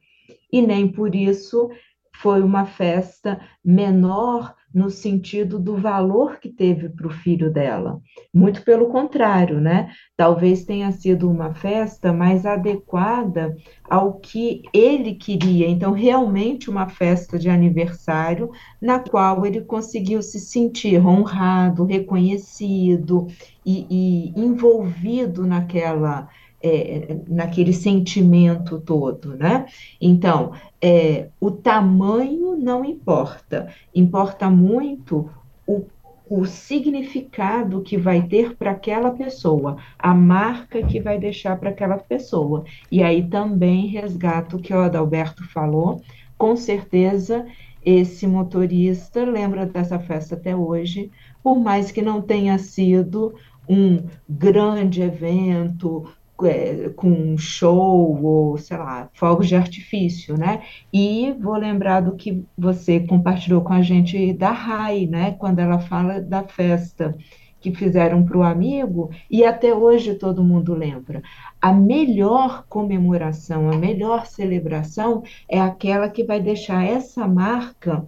E 0.52 0.60
nem 0.60 0.88
por 0.88 1.14
isso 1.14 1.70
foi 2.16 2.42
uma 2.42 2.66
festa 2.66 3.40
menor 3.64 4.54
no 4.74 4.90
sentido 4.90 5.60
do 5.60 5.76
valor 5.76 6.40
que 6.40 6.48
teve 6.48 6.88
para 6.88 7.06
o 7.06 7.10
filho 7.10 7.48
dela. 7.52 8.00
Muito 8.34 8.62
pelo 8.62 8.88
contrário, 8.88 9.60
né? 9.60 9.92
Talvez 10.16 10.64
tenha 10.64 10.90
sido 10.90 11.30
uma 11.30 11.54
festa 11.54 12.12
mais 12.12 12.44
adequada 12.44 13.56
ao 13.88 14.14
que 14.14 14.62
ele 14.74 15.14
queria. 15.14 15.68
Então, 15.68 15.92
realmente 15.92 16.68
uma 16.68 16.88
festa 16.88 17.38
de 17.38 17.48
aniversário 17.48 18.50
na 18.82 18.98
qual 18.98 19.46
ele 19.46 19.60
conseguiu 19.60 20.20
se 20.20 20.40
sentir 20.40 21.04
honrado, 21.06 21.84
reconhecido 21.84 23.28
e, 23.64 23.86
e 23.88 24.40
envolvido 24.40 25.46
naquela 25.46 26.28
é, 26.66 27.18
naquele 27.28 27.74
sentimento 27.74 28.80
todo, 28.80 29.36
né? 29.36 29.66
Então, 30.00 30.52
é, 30.80 31.28
o 31.38 31.50
tamanho 31.50 32.56
não 32.56 32.82
importa, 32.82 33.68
importa 33.94 34.48
muito 34.48 35.28
o, 35.66 35.84
o 36.26 36.46
significado 36.46 37.82
que 37.82 37.98
vai 37.98 38.22
ter 38.22 38.56
para 38.56 38.70
aquela 38.70 39.10
pessoa, 39.10 39.76
a 39.98 40.14
marca 40.14 40.82
que 40.82 40.98
vai 41.00 41.18
deixar 41.18 41.58
para 41.58 41.68
aquela 41.68 41.98
pessoa. 41.98 42.64
E 42.90 43.02
aí 43.02 43.28
também 43.28 43.86
resgato 43.88 44.56
o 44.56 44.58
que 44.58 44.72
o 44.72 44.80
Adalberto 44.80 45.44
falou, 45.44 46.00
com 46.38 46.56
certeza 46.56 47.44
esse 47.84 48.26
motorista 48.26 49.22
lembra 49.22 49.66
dessa 49.66 49.98
festa 49.98 50.34
até 50.34 50.56
hoje, 50.56 51.10
por 51.42 51.60
mais 51.60 51.90
que 51.90 52.00
não 52.00 52.22
tenha 52.22 52.56
sido 52.56 53.34
um 53.68 54.02
grande 54.26 55.02
evento, 55.02 56.06
é, 56.42 56.90
com 56.96 57.36
show 57.38 58.22
ou, 58.22 58.58
sei 58.58 58.76
lá, 58.76 59.08
fogos 59.12 59.46
de 59.46 59.54
artifício, 59.54 60.36
né? 60.36 60.62
E 60.92 61.32
vou 61.40 61.56
lembrar 61.56 62.00
do 62.00 62.16
que 62.16 62.44
você 62.58 63.00
compartilhou 63.00 63.60
com 63.60 63.72
a 63.72 63.82
gente 63.82 64.32
da 64.32 64.50
Rai, 64.50 65.06
né? 65.06 65.32
Quando 65.32 65.60
ela 65.60 65.78
fala 65.78 66.20
da 66.20 66.42
festa 66.42 67.16
que 67.60 67.72
fizeram 67.72 68.24
para 68.26 68.36
o 68.36 68.42
amigo 68.42 69.10
e 69.30 69.42
até 69.42 69.72
hoje 69.72 70.16
todo 70.16 70.44
mundo 70.44 70.74
lembra. 70.74 71.22
A 71.62 71.72
melhor 71.72 72.66
comemoração, 72.68 73.70
a 73.70 73.76
melhor 73.76 74.26
celebração 74.26 75.22
é 75.48 75.58
aquela 75.58 76.10
que 76.10 76.24
vai 76.24 76.40
deixar 76.40 76.84
essa 76.84 77.26
marca 77.26 78.04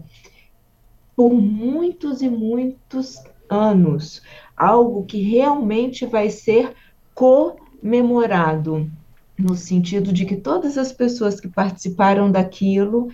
por 1.17 1.33
muitos 1.33 2.21
e 2.21 2.29
muitos 2.29 3.25
anos, 3.49 4.21
algo 4.55 5.07
que 5.07 5.23
realmente 5.23 6.05
vai 6.05 6.29
ser 6.29 6.75
co 7.15 7.57
memorado, 7.83 8.91
no 9.39 9.55
sentido 9.55 10.13
de 10.13 10.25
que 10.25 10.37
todas 10.37 10.79
as 10.79 10.93
pessoas 10.93 11.41
que 11.41 11.49
participaram 11.49 12.31
daquilo 12.31 13.09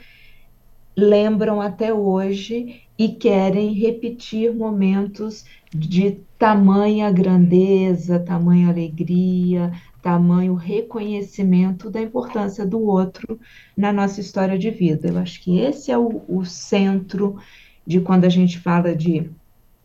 lembram 0.97 1.61
até 1.61 1.93
hoje 1.93 2.83
e 2.99 3.09
querem 3.09 3.73
repetir 3.73 4.55
momentos 4.55 5.45
de 5.75 6.21
tamanha 6.39 7.11
grandeza, 7.11 8.19
tamanha 8.19 8.69
alegria, 8.69 9.73
tamanho 10.03 10.55
reconhecimento 10.55 11.89
da 11.89 12.01
importância 12.01 12.67
do 12.67 12.81
outro 12.81 13.41
na 13.77 13.93
nossa 13.93 14.21
história 14.21 14.59
de 14.59 14.71
vida. 14.71 15.09
Eu 15.09 15.19
acho 15.19 15.41
que 15.43 15.59
esse 15.59 15.91
é 15.91 15.97
o, 15.97 16.23
o 16.29 16.45
centro 16.45 17.39
de 17.87 18.01
quando 18.01 18.25
a 18.25 18.29
gente 18.29 18.59
fala 18.59 18.95
de 18.95 19.31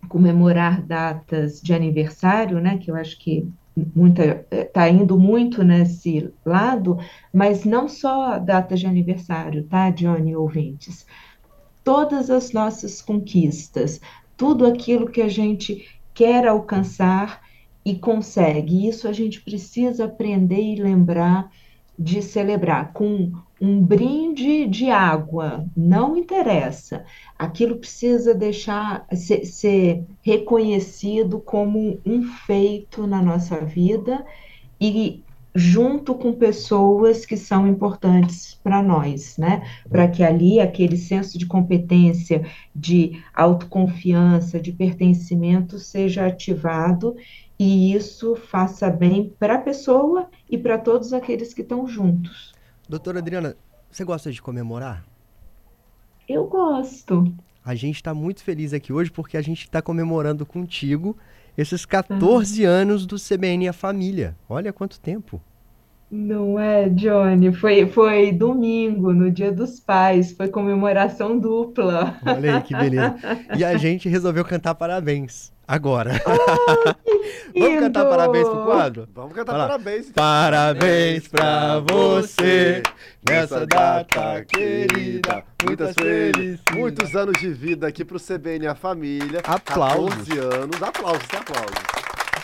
comemorar 0.09 0.81
datas 0.81 1.61
de 1.61 1.73
aniversário, 1.73 2.59
né? 2.59 2.77
Que 2.77 2.91
eu 2.91 2.95
acho 2.95 3.17
que 3.19 3.47
muita 3.95 4.45
está 4.51 4.89
indo 4.89 5.19
muito 5.19 5.63
nesse 5.63 6.31
lado, 6.45 6.97
mas 7.33 7.63
não 7.63 7.87
só 7.87 8.39
datas 8.39 8.79
de 8.79 8.87
aniversário, 8.87 9.63
tá, 9.63 9.89
Johnny 9.89 10.35
ouvintes? 10.35 11.05
Todas 11.83 12.29
as 12.29 12.51
nossas 12.51 13.01
conquistas, 13.01 14.01
tudo 14.35 14.65
aquilo 14.65 15.09
que 15.09 15.21
a 15.21 15.29
gente 15.29 15.85
quer 16.13 16.47
alcançar 16.47 17.41
e 17.85 17.95
consegue. 17.95 18.87
Isso 18.87 19.07
a 19.07 19.13
gente 19.13 19.41
precisa 19.41 20.05
aprender 20.05 20.61
e 20.61 20.75
lembrar 20.75 21.49
de 21.97 22.21
celebrar 22.21 22.93
com 22.93 23.31
um 23.59 23.81
brinde 23.81 24.67
de 24.67 24.91
água, 24.91 25.65
não 25.75 26.15
interessa. 26.15 27.03
Aquilo 27.37 27.77
precisa 27.77 28.35
deixar 28.35 29.05
ser, 29.13 29.45
ser 29.45 30.03
reconhecido 30.21 31.39
como 31.39 31.99
um 32.05 32.23
feito 32.23 33.07
na 33.07 33.21
nossa 33.21 33.59
vida 33.65 34.23
e 34.79 35.23
junto 35.55 36.13
com 36.13 36.33
pessoas 36.33 37.25
que 37.25 37.35
são 37.35 37.67
importantes 37.67 38.59
para 38.63 38.83
nós, 38.83 39.35
né? 39.39 39.63
Para 39.89 40.07
que 40.07 40.23
ali 40.23 40.59
aquele 40.59 40.95
senso 40.95 41.35
de 41.35 41.47
competência, 41.47 42.45
de 42.75 43.23
autoconfiança, 43.33 44.59
de 44.59 44.71
pertencimento 44.71 45.79
seja 45.79 46.27
ativado 46.27 47.15
e 47.59 47.93
isso 47.93 48.35
faça 48.35 48.89
bem 48.89 49.33
para 49.39 49.55
a 49.55 49.59
pessoa 49.59 50.29
e 50.49 50.57
para 50.57 50.77
todos 50.77 51.13
aqueles 51.13 51.53
que 51.53 51.61
estão 51.61 51.87
juntos. 51.87 52.53
Doutora 52.87 53.19
Adriana, 53.19 53.55
você 53.89 54.03
gosta 54.03 54.31
de 54.31 54.41
comemorar? 54.41 55.03
Eu 56.27 56.45
gosto. 56.45 57.33
A 57.63 57.75
gente 57.75 57.95
está 57.95 58.13
muito 58.13 58.43
feliz 58.43 58.73
aqui 58.73 58.93
hoje 58.93 59.11
porque 59.11 59.37
a 59.37 59.41
gente 59.41 59.63
está 59.63 59.81
comemorando 59.81 60.45
contigo 60.45 61.17
esses 61.57 61.85
14 61.85 62.63
uhum. 62.63 62.71
anos 62.71 63.05
do 63.05 63.15
CBN 63.17 63.67
A 63.67 63.73
Família. 63.73 64.37
Olha 64.47 64.71
quanto 64.71 64.99
tempo. 64.99 65.41
Não 66.09 66.57
é, 66.57 66.87
Johnny? 66.87 67.51
Foi, 67.51 67.85
foi 67.87 68.31
domingo, 68.31 69.11
no 69.11 69.29
Dia 69.29 69.51
dos 69.51 69.79
Pais, 69.79 70.31
foi 70.31 70.47
comemoração 70.47 71.37
dupla. 71.37 72.17
Olha 72.25 72.55
aí 72.55 72.61
que 72.61 72.73
beleza. 72.73 73.15
E 73.57 73.65
a 73.65 73.75
gente 73.75 74.07
resolveu 74.07 74.45
cantar 74.45 74.75
parabéns 74.75 75.51
agora. 75.67 76.13
Oh, 76.25 77.06
Vamos 77.55 77.79
cantar 77.79 78.05
parabéns 78.05 78.47
pro 78.47 78.63
quadro? 78.65 79.09
Vamos 79.13 79.33
cantar 79.33 79.53
parabéns. 79.53 80.09
Então. 80.09 80.23
Parabéns 80.23 81.27
pra 81.27 81.79
você 81.79 82.83
nessa 83.27 83.65
data 83.65 84.45
querida. 84.45 85.43
Muitas 85.65 85.93
felicidades. 85.93 86.61
Muitos 86.73 87.15
anos 87.15 87.39
de 87.39 87.49
vida 87.53 87.87
aqui 87.87 88.03
pro 88.05 88.19
CBN 88.19 88.67
a 88.67 88.75
família. 88.75 89.41
Aplausos. 89.43 90.27
14 90.27 90.39
anos. 90.39 90.83
Aplausos, 90.83 91.27
aplausos 91.33 91.97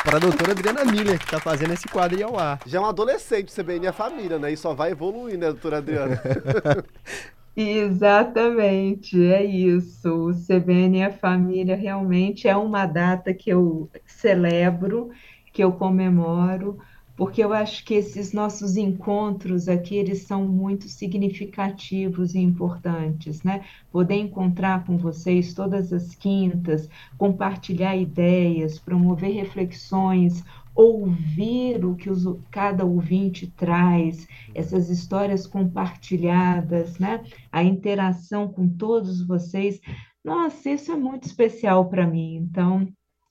para 0.04 0.18
a 0.18 0.20
doutora 0.20 0.52
Adriana 0.52 0.84
Miller, 0.84 1.18
que 1.18 1.24
está 1.24 1.40
fazendo 1.40 1.74
esse 1.74 1.88
quadro 1.88 2.18
aí 2.18 2.24
ao 2.24 2.38
ar. 2.38 2.60
Já 2.66 2.78
é 2.78 2.82
um 2.82 2.86
adolescente, 2.86 3.54
CBN 3.54 3.88
a 3.88 3.94
família, 3.94 4.38
né? 4.38 4.52
E 4.52 4.58
só 4.58 4.74
vai 4.74 4.92
evoluir, 4.92 5.38
né, 5.38 5.46
doutora 5.48 5.78
Adriana? 5.78 6.22
Exatamente, 7.56 9.16
é 9.26 9.44
isso. 9.46 10.10
O 10.30 10.34
CBN 10.34 10.98
e 11.00 11.04
a 11.04 11.12
família 11.12 11.76
realmente 11.76 12.48
é 12.48 12.56
uma 12.58 12.86
data 12.88 13.34
que 13.34 13.50
eu 13.52 13.90
celebro, 14.08 15.10
que 15.52 15.64
eu 15.64 15.72
comemoro, 15.74 16.80
porque 17.16 17.44
eu 17.44 17.54
acho 17.54 17.86
que 17.86 17.94
esses 17.94 18.34
nossos 18.34 18.76
encontros 18.76 19.68
aqui, 19.70 19.96
eles 19.96 20.24
são 20.26 20.48
muito 20.48 20.90
significativos 20.90 22.34
e 22.34 22.40
importantes, 22.40 23.44
né? 23.44 23.64
Poder 23.92 24.16
encontrar 24.16 24.84
com 24.84 24.98
vocês 24.98 25.54
todas 25.54 25.94
as 25.94 26.16
quintas, 26.16 26.90
compartilhar 27.20 27.96
ideias, 27.96 28.80
promover 28.80 29.32
reflexões, 29.32 30.44
ouvir 30.76 31.86
o 31.86 31.96
que 31.96 32.10
os, 32.10 32.26
cada 32.50 32.84
ouvinte 32.84 33.48
traz, 33.48 34.28
essas 34.56 34.90
histórias 34.90 35.46
compartilhadas, 35.46 36.98
né? 36.98 37.24
A 37.52 37.64
interação 37.64 38.48
com 38.48 38.68
todos 38.68 39.26
vocês. 39.26 39.80
Nossa, 40.24 40.70
isso 40.70 40.92
é 40.92 40.96
muito 40.96 41.26
especial 41.26 41.90
para 41.90 42.08
mim. 42.08 42.36
Então, 42.36 42.88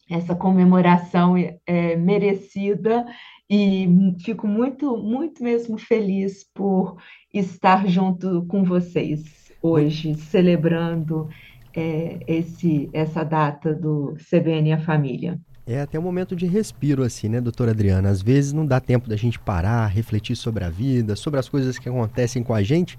essa 0.08 0.34
comemoração 0.34 1.36
é, 1.36 1.58
é 1.66 1.96
merecida 1.96 3.06
e 3.50 3.88
fico 4.20 4.46
muito, 4.46 4.96
muito 4.96 5.42
mesmo 5.42 5.78
feliz 5.78 6.44
por 6.54 6.96
estar 7.32 7.86
junto 7.86 8.46
com 8.46 8.62
vocês 8.64 9.52
hoje, 9.60 10.14
celebrando 10.14 11.28
é, 11.74 12.18
esse, 12.26 12.88
essa 12.92 13.24
data 13.24 13.74
do 13.74 14.14
CBN 14.28 14.72
a 14.72 14.78
Família. 14.78 15.40
É 15.64 15.80
até 15.80 15.96
um 15.96 16.02
momento 16.02 16.34
de 16.34 16.44
respiro, 16.44 17.04
assim, 17.04 17.28
né, 17.28 17.40
doutora 17.40 17.70
Adriana? 17.70 18.08
Às 18.08 18.20
vezes 18.20 18.52
não 18.52 18.66
dá 18.66 18.80
tempo 18.80 19.08
da 19.08 19.16
gente 19.16 19.38
parar, 19.38 19.86
refletir 19.86 20.34
sobre 20.34 20.64
a 20.64 20.68
vida, 20.68 21.14
sobre 21.14 21.38
as 21.38 21.48
coisas 21.48 21.78
que 21.78 21.88
acontecem 21.88 22.42
com 22.42 22.52
a 22.52 22.62
gente. 22.62 22.98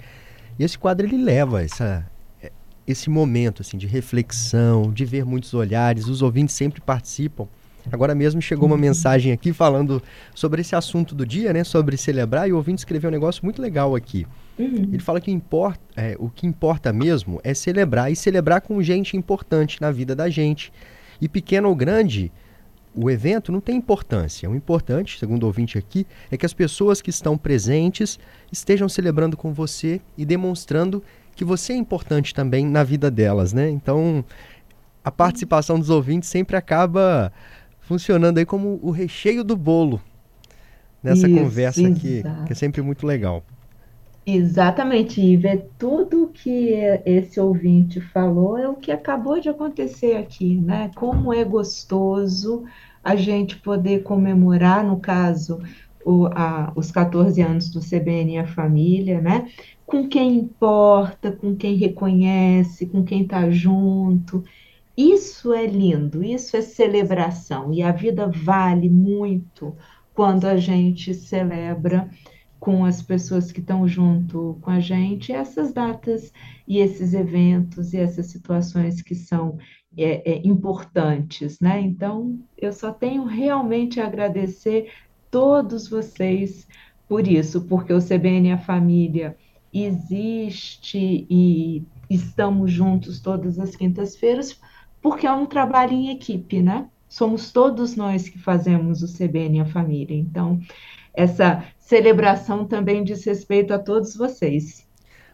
E 0.57 0.63
esse 0.63 0.77
quadro 0.77 1.05
ele 1.05 1.17
leva 1.17 1.61
essa, 1.61 2.09
é, 2.41 2.51
esse 2.87 3.09
momento 3.09 3.61
assim 3.61 3.77
de 3.77 3.85
reflexão, 3.85 4.93
de 4.93 5.03
ver 5.03 5.25
muitos 5.25 5.53
olhares. 5.53 6.07
Os 6.07 6.21
ouvintes 6.21 6.55
sempre 6.55 6.79
participam. 6.79 7.47
Agora 7.91 8.15
mesmo 8.15 8.41
chegou 8.41 8.65
uma 8.65 8.77
mensagem 8.77 9.33
aqui 9.33 9.51
falando 9.51 10.01
sobre 10.33 10.61
esse 10.61 10.73
assunto 10.73 11.13
do 11.13 11.25
dia, 11.25 11.51
né? 11.51 11.65
Sobre 11.65 11.97
celebrar, 11.97 12.47
e 12.47 12.53
o 12.53 12.55
ouvinte 12.55 12.79
escreveu 12.79 13.09
um 13.09 13.11
negócio 13.11 13.43
muito 13.43 13.61
legal 13.61 13.93
aqui. 13.93 14.25
Uhum. 14.57 14.87
Ele 14.93 14.99
fala 14.99 15.19
que 15.19 15.29
importa, 15.29 15.81
é, 15.97 16.15
o 16.17 16.29
que 16.29 16.47
importa 16.47 16.93
mesmo 16.93 17.41
é 17.43 17.53
celebrar 17.53 18.09
e 18.09 18.15
celebrar 18.15 18.61
com 18.61 18.81
gente 18.81 19.17
importante 19.17 19.81
na 19.81 19.91
vida 19.91 20.15
da 20.15 20.29
gente. 20.29 20.71
E 21.19 21.27
pequeno 21.27 21.67
ou 21.67 21.75
grande, 21.75 22.31
o 22.95 23.09
evento 23.09 23.51
não 23.51 23.59
tem 23.59 23.75
importância. 23.75 24.49
O 24.49 24.55
importante, 24.55 25.19
segundo 25.19 25.43
o 25.43 25.47
ouvinte 25.47 25.77
aqui, 25.77 26.05
é 26.31 26.37
que 26.37 26.45
as 26.45 26.53
pessoas 26.53 27.01
que 27.01 27.09
estão 27.09 27.37
presentes 27.37 28.19
estejam 28.51 28.87
celebrando 28.87 29.35
com 29.35 29.53
você 29.53 29.99
e 30.17 30.25
demonstrando 30.25 31.03
que 31.35 31.43
você 31.43 31.73
é 31.73 31.75
importante 31.75 32.33
também 32.33 32.65
na 32.65 32.83
vida 32.83 33.09
delas, 33.09 33.53
né? 33.53 33.69
Então, 33.69 34.23
a 35.03 35.11
participação 35.11 35.79
dos 35.79 35.89
ouvintes 35.89 36.29
sempre 36.29 36.55
acaba 36.55 37.33
funcionando 37.81 38.37
aí 38.37 38.45
como 38.45 38.79
o 38.81 38.91
recheio 38.91 39.43
do 39.43 39.57
bolo 39.57 40.01
nessa 41.01 41.27
Isso, 41.27 41.37
conversa 41.37 41.87
aqui, 41.87 42.23
que 42.45 42.53
é 42.53 42.55
sempre 42.55 42.81
muito 42.81 43.05
legal. 43.05 43.43
Exatamente, 44.25 45.19
e 45.21 45.35
ver 45.35 45.69
tudo 45.77 46.29
que 46.33 46.71
esse 47.05 47.39
ouvinte 47.41 47.99
falou 47.99 48.57
é 48.57 48.69
o 48.69 48.75
que 48.75 48.89
acabou 48.91 49.39
de 49.39 49.49
acontecer 49.49 50.15
aqui, 50.15 50.55
né? 50.55 50.89
Como 50.95 51.33
é 51.33 51.43
gostoso 51.43 52.63
a 53.03 53.17
gente 53.17 53.57
poder 53.59 54.03
comemorar, 54.03 54.85
no 54.85 54.97
caso, 54.97 55.59
o, 56.05 56.27
a, 56.27 56.71
os 56.73 56.89
14 56.89 57.41
anos 57.41 57.69
do 57.69 57.81
CBN 57.81 58.35
e 58.35 58.37
a 58.37 58.47
família, 58.47 59.19
né? 59.19 59.49
Com 59.85 60.07
quem 60.07 60.37
importa, 60.37 61.31
com 61.33 61.53
quem 61.55 61.75
reconhece, 61.75 62.85
com 62.85 63.03
quem 63.03 63.23
está 63.23 63.49
junto. 63.49 64.41
Isso 64.95 65.53
é 65.53 65.65
lindo, 65.67 66.23
isso 66.23 66.55
é 66.55 66.61
celebração, 66.61 67.73
e 67.73 67.83
a 67.83 67.91
vida 67.91 68.27
vale 68.33 68.89
muito 68.89 69.75
quando 70.13 70.45
a 70.45 70.55
gente 70.55 71.13
celebra 71.13 72.09
com 72.63 72.85
as 72.85 73.01
pessoas 73.01 73.51
que 73.51 73.59
estão 73.59 73.85
junto 73.85 74.57
com 74.61 74.71
a 74.71 74.79
gente 74.79 75.33
essas 75.33 75.73
datas 75.73 76.31
e 76.65 76.77
esses 76.77 77.13
eventos 77.13 77.93
e 77.93 77.97
essas 77.97 78.27
situações 78.27 79.01
que 79.01 79.13
são 79.13 79.57
é, 79.97 80.31
é, 80.31 80.47
importantes, 80.47 81.59
né? 81.59 81.81
Então, 81.81 82.39
eu 82.57 82.71
só 82.71 82.93
tenho 82.93 83.25
realmente 83.25 83.99
a 83.99 84.07
agradecer 84.07 84.93
todos 85.29 85.89
vocês 85.89 86.65
por 87.05 87.27
isso, 87.27 87.63
porque 87.65 87.91
o 87.91 87.99
CBN 88.01 88.53
a 88.53 88.57
Família 88.57 89.35
existe 89.73 91.27
e 91.29 91.83
estamos 92.09 92.71
juntos 92.71 93.19
todas 93.19 93.59
as 93.59 93.75
quintas-feiras 93.75 94.57
porque 95.01 95.27
é 95.27 95.33
um 95.33 95.45
trabalho 95.45 95.91
em 95.91 96.11
equipe, 96.11 96.61
né? 96.61 96.87
Somos 97.09 97.51
todos 97.51 97.97
nós 97.97 98.29
que 98.29 98.39
fazemos 98.39 99.03
o 99.03 99.13
CBN 99.13 99.59
a 99.59 99.65
família. 99.65 100.15
Então, 100.15 100.61
essa 101.13 101.63
celebração 101.85 102.65
também 102.65 103.03
diz 103.03 103.25
respeito 103.25 103.73
a 103.73 103.79
todos 103.79 104.15
vocês. 104.15 104.87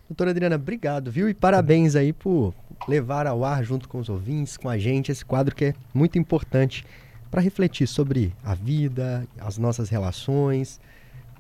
Doutora 0.10 0.32
Adriana, 0.32 0.56
obrigado, 0.56 1.12
viu? 1.12 1.30
E 1.30 1.34
parabéns 1.34 1.96
aí 1.96 2.12
por 2.12 2.54
levar 2.88 3.28
ao 3.28 3.46
ar 3.46 3.64
junto 3.64 3.88
com 3.88 4.00
os 4.00 4.10
ouvintes, 4.10 4.58
com 4.58 4.68
a 4.68 4.78
gente, 4.78 5.12
esse 5.12 5.24
quadro 5.24 5.56
que 5.56 5.66
é 5.66 5.74
muito 5.94 6.18
importante 6.18 6.84
para 7.30 7.42
refletir 7.42 7.88
sobre 7.88 8.34
a 8.44 8.56
vida, 8.56 9.28
as 9.40 9.60
nossas 9.60 9.90
relações, 9.90 10.80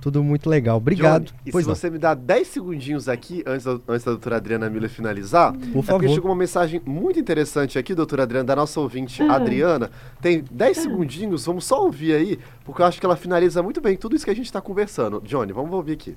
tudo 0.02 0.24
muito 0.24 0.50
legal. 0.50 0.78
Obrigado. 0.78 1.26
Johnny, 1.26 1.40
e 1.46 1.52
pois 1.52 1.66
se 1.66 1.70
não. 1.70 1.76
você 1.76 1.90
me 1.90 1.98
dá 1.98 2.14
10 2.14 2.48
segundinhos 2.48 3.10
aqui, 3.10 3.44
antes 3.46 3.66
da, 3.66 3.72
antes 3.88 4.06
da 4.06 4.12
doutora 4.12 4.38
Adriana 4.38 4.70
Miller 4.70 4.90
finalizar, 4.90 5.52
Por 5.52 5.60
é 5.60 5.72
favor. 5.84 5.86
porque 5.86 6.08
chegou 6.14 6.32
uma 6.32 6.38
mensagem 6.38 6.82
muito 6.86 7.20
interessante 7.20 7.78
aqui, 7.78 7.94
doutora 7.94 8.24
Adriana, 8.24 8.46
da 8.46 8.56
nossa 8.56 8.80
ouvinte 8.80 9.22
uhum. 9.22 9.32
Adriana. 9.32 9.92
Tem 10.22 10.44
10 10.50 10.78
uhum. 10.78 10.84
segundinhos, 10.84 11.46
vamos 11.46 11.66
só 11.66 11.84
ouvir 11.84 12.14
aí, 12.14 12.40
porque 12.64 12.82
eu 12.82 12.86
acho 12.86 13.00
que 13.00 13.06
ela 13.06 13.18
finaliza 13.18 13.62
muito 13.62 13.82
bem 13.82 13.98
tudo 13.98 14.16
isso 14.16 14.26
que 14.26 14.32
a 14.32 14.36
gente 14.36 14.46
está 14.46 14.62
conversando. 14.62 15.22
Johnny, 15.22 15.52
vamos 15.52 15.74
ouvir 15.74 15.94
aqui. 15.94 16.16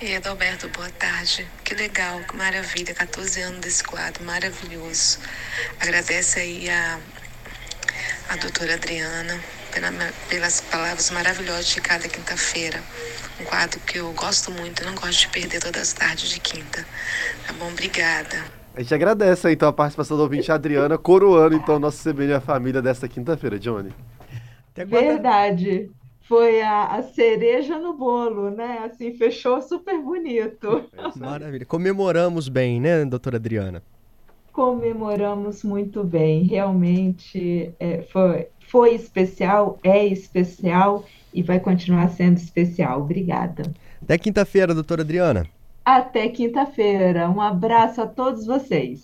E 0.00 0.16
Adalberto, 0.16 0.68
boa 0.70 0.90
tarde. 0.90 1.46
Que 1.64 1.74
legal, 1.74 2.20
que 2.20 2.36
maravilha, 2.36 2.92
14 2.94 3.40
anos 3.42 3.60
desse 3.60 3.84
quadro, 3.84 4.24
maravilhoso. 4.24 5.18
Agradece 5.80 6.40
aí 6.40 6.68
a, 6.68 6.98
a 8.30 8.36
doutora 8.36 8.74
Adriana 8.74 9.38
pela, 9.74 9.90
pelas 10.28 10.60
palavras 10.60 11.10
maravilhosas 11.10 11.66
de 11.66 11.80
cada 11.80 12.08
quinta-feira. 12.08 12.80
Um 13.40 13.44
quadro 13.44 13.80
que 13.80 13.98
eu 13.98 14.12
gosto 14.12 14.52
muito, 14.52 14.84
não 14.84 14.94
gosto 14.94 15.20
de 15.20 15.28
perder 15.28 15.60
todas 15.60 15.82
as 15.82 15.92
tardes 15.92 16.30
de 16.30 16.38
quinta. 16.38 16.86
Tá 17.46 17.52
bom? 17.54 17.68
Obrigada. 17.68 18.36
A 18.76 18.80
gente 18.80 18.94
agradece 18.94 19.50
então 19.50 19.68
a 19.68 19.72
participação 19.72 20.16
do 20.16 20.22
ouvinte 20.22 20.50
Adriana, 20.50 20.96
coroando 20.96 21.56
então 21.56 21.78
nosso 21.78 22.08
CBN 22.08 22.34
a 22.34 22.40
família 22.40 22.80
desta 22.80 23.08
quinta-feira, 23.08 23.58
Johnny. 23.58 23.92
Verdade. 24.74 25.90
Foi 26.22 26.62
a, 26.62 26.86
a, 26.86 27.02
cereja 27.02 27.78
no 27.78 27.92
bolo, 27.92 28.50
né? 28.50 28.80
Assim, 28.84 29.12
fechou 29.12 29.60
super 29.60 30.00
bonito. 30.00 30.88
Maravilha. 31.16 31.66
Comemoramos 31.66 32.48
bem, 32.48 32.80
né, 32.80 33.04
doutora 33.04 33.36
Adriana? 33.36 33.82
Comemoramos 34.54 35.64
muito 35.64 36.04
bem. 36.04 36.44
Realmente 36.44 37.74
é, 37.80 38.02
foi, 38.02 38.46
foi 38.68 38.94
especial, 38.94 39.80
é 39.82 40.06
especial 40.06 41.04
e 41.34 41.42
vai 41.42 41.58
continuar 41.58 42.08
sendo 42.10 42.36
especial. 42.36 43.00
Obrigada. 43.00 43.64
Até 44.00 44.16
quinta-feira, 44.16 44.72
doutora 44.72 45.02
Adriana. 45.02 45.44
Até 45.84 46.28
quinta-feira. 46.28 47.28
Um 47.28 47.40
abraço 47.40 48.00
a 48.00 48.06
todos 48.06 48.46
vocês. 48.46 49.02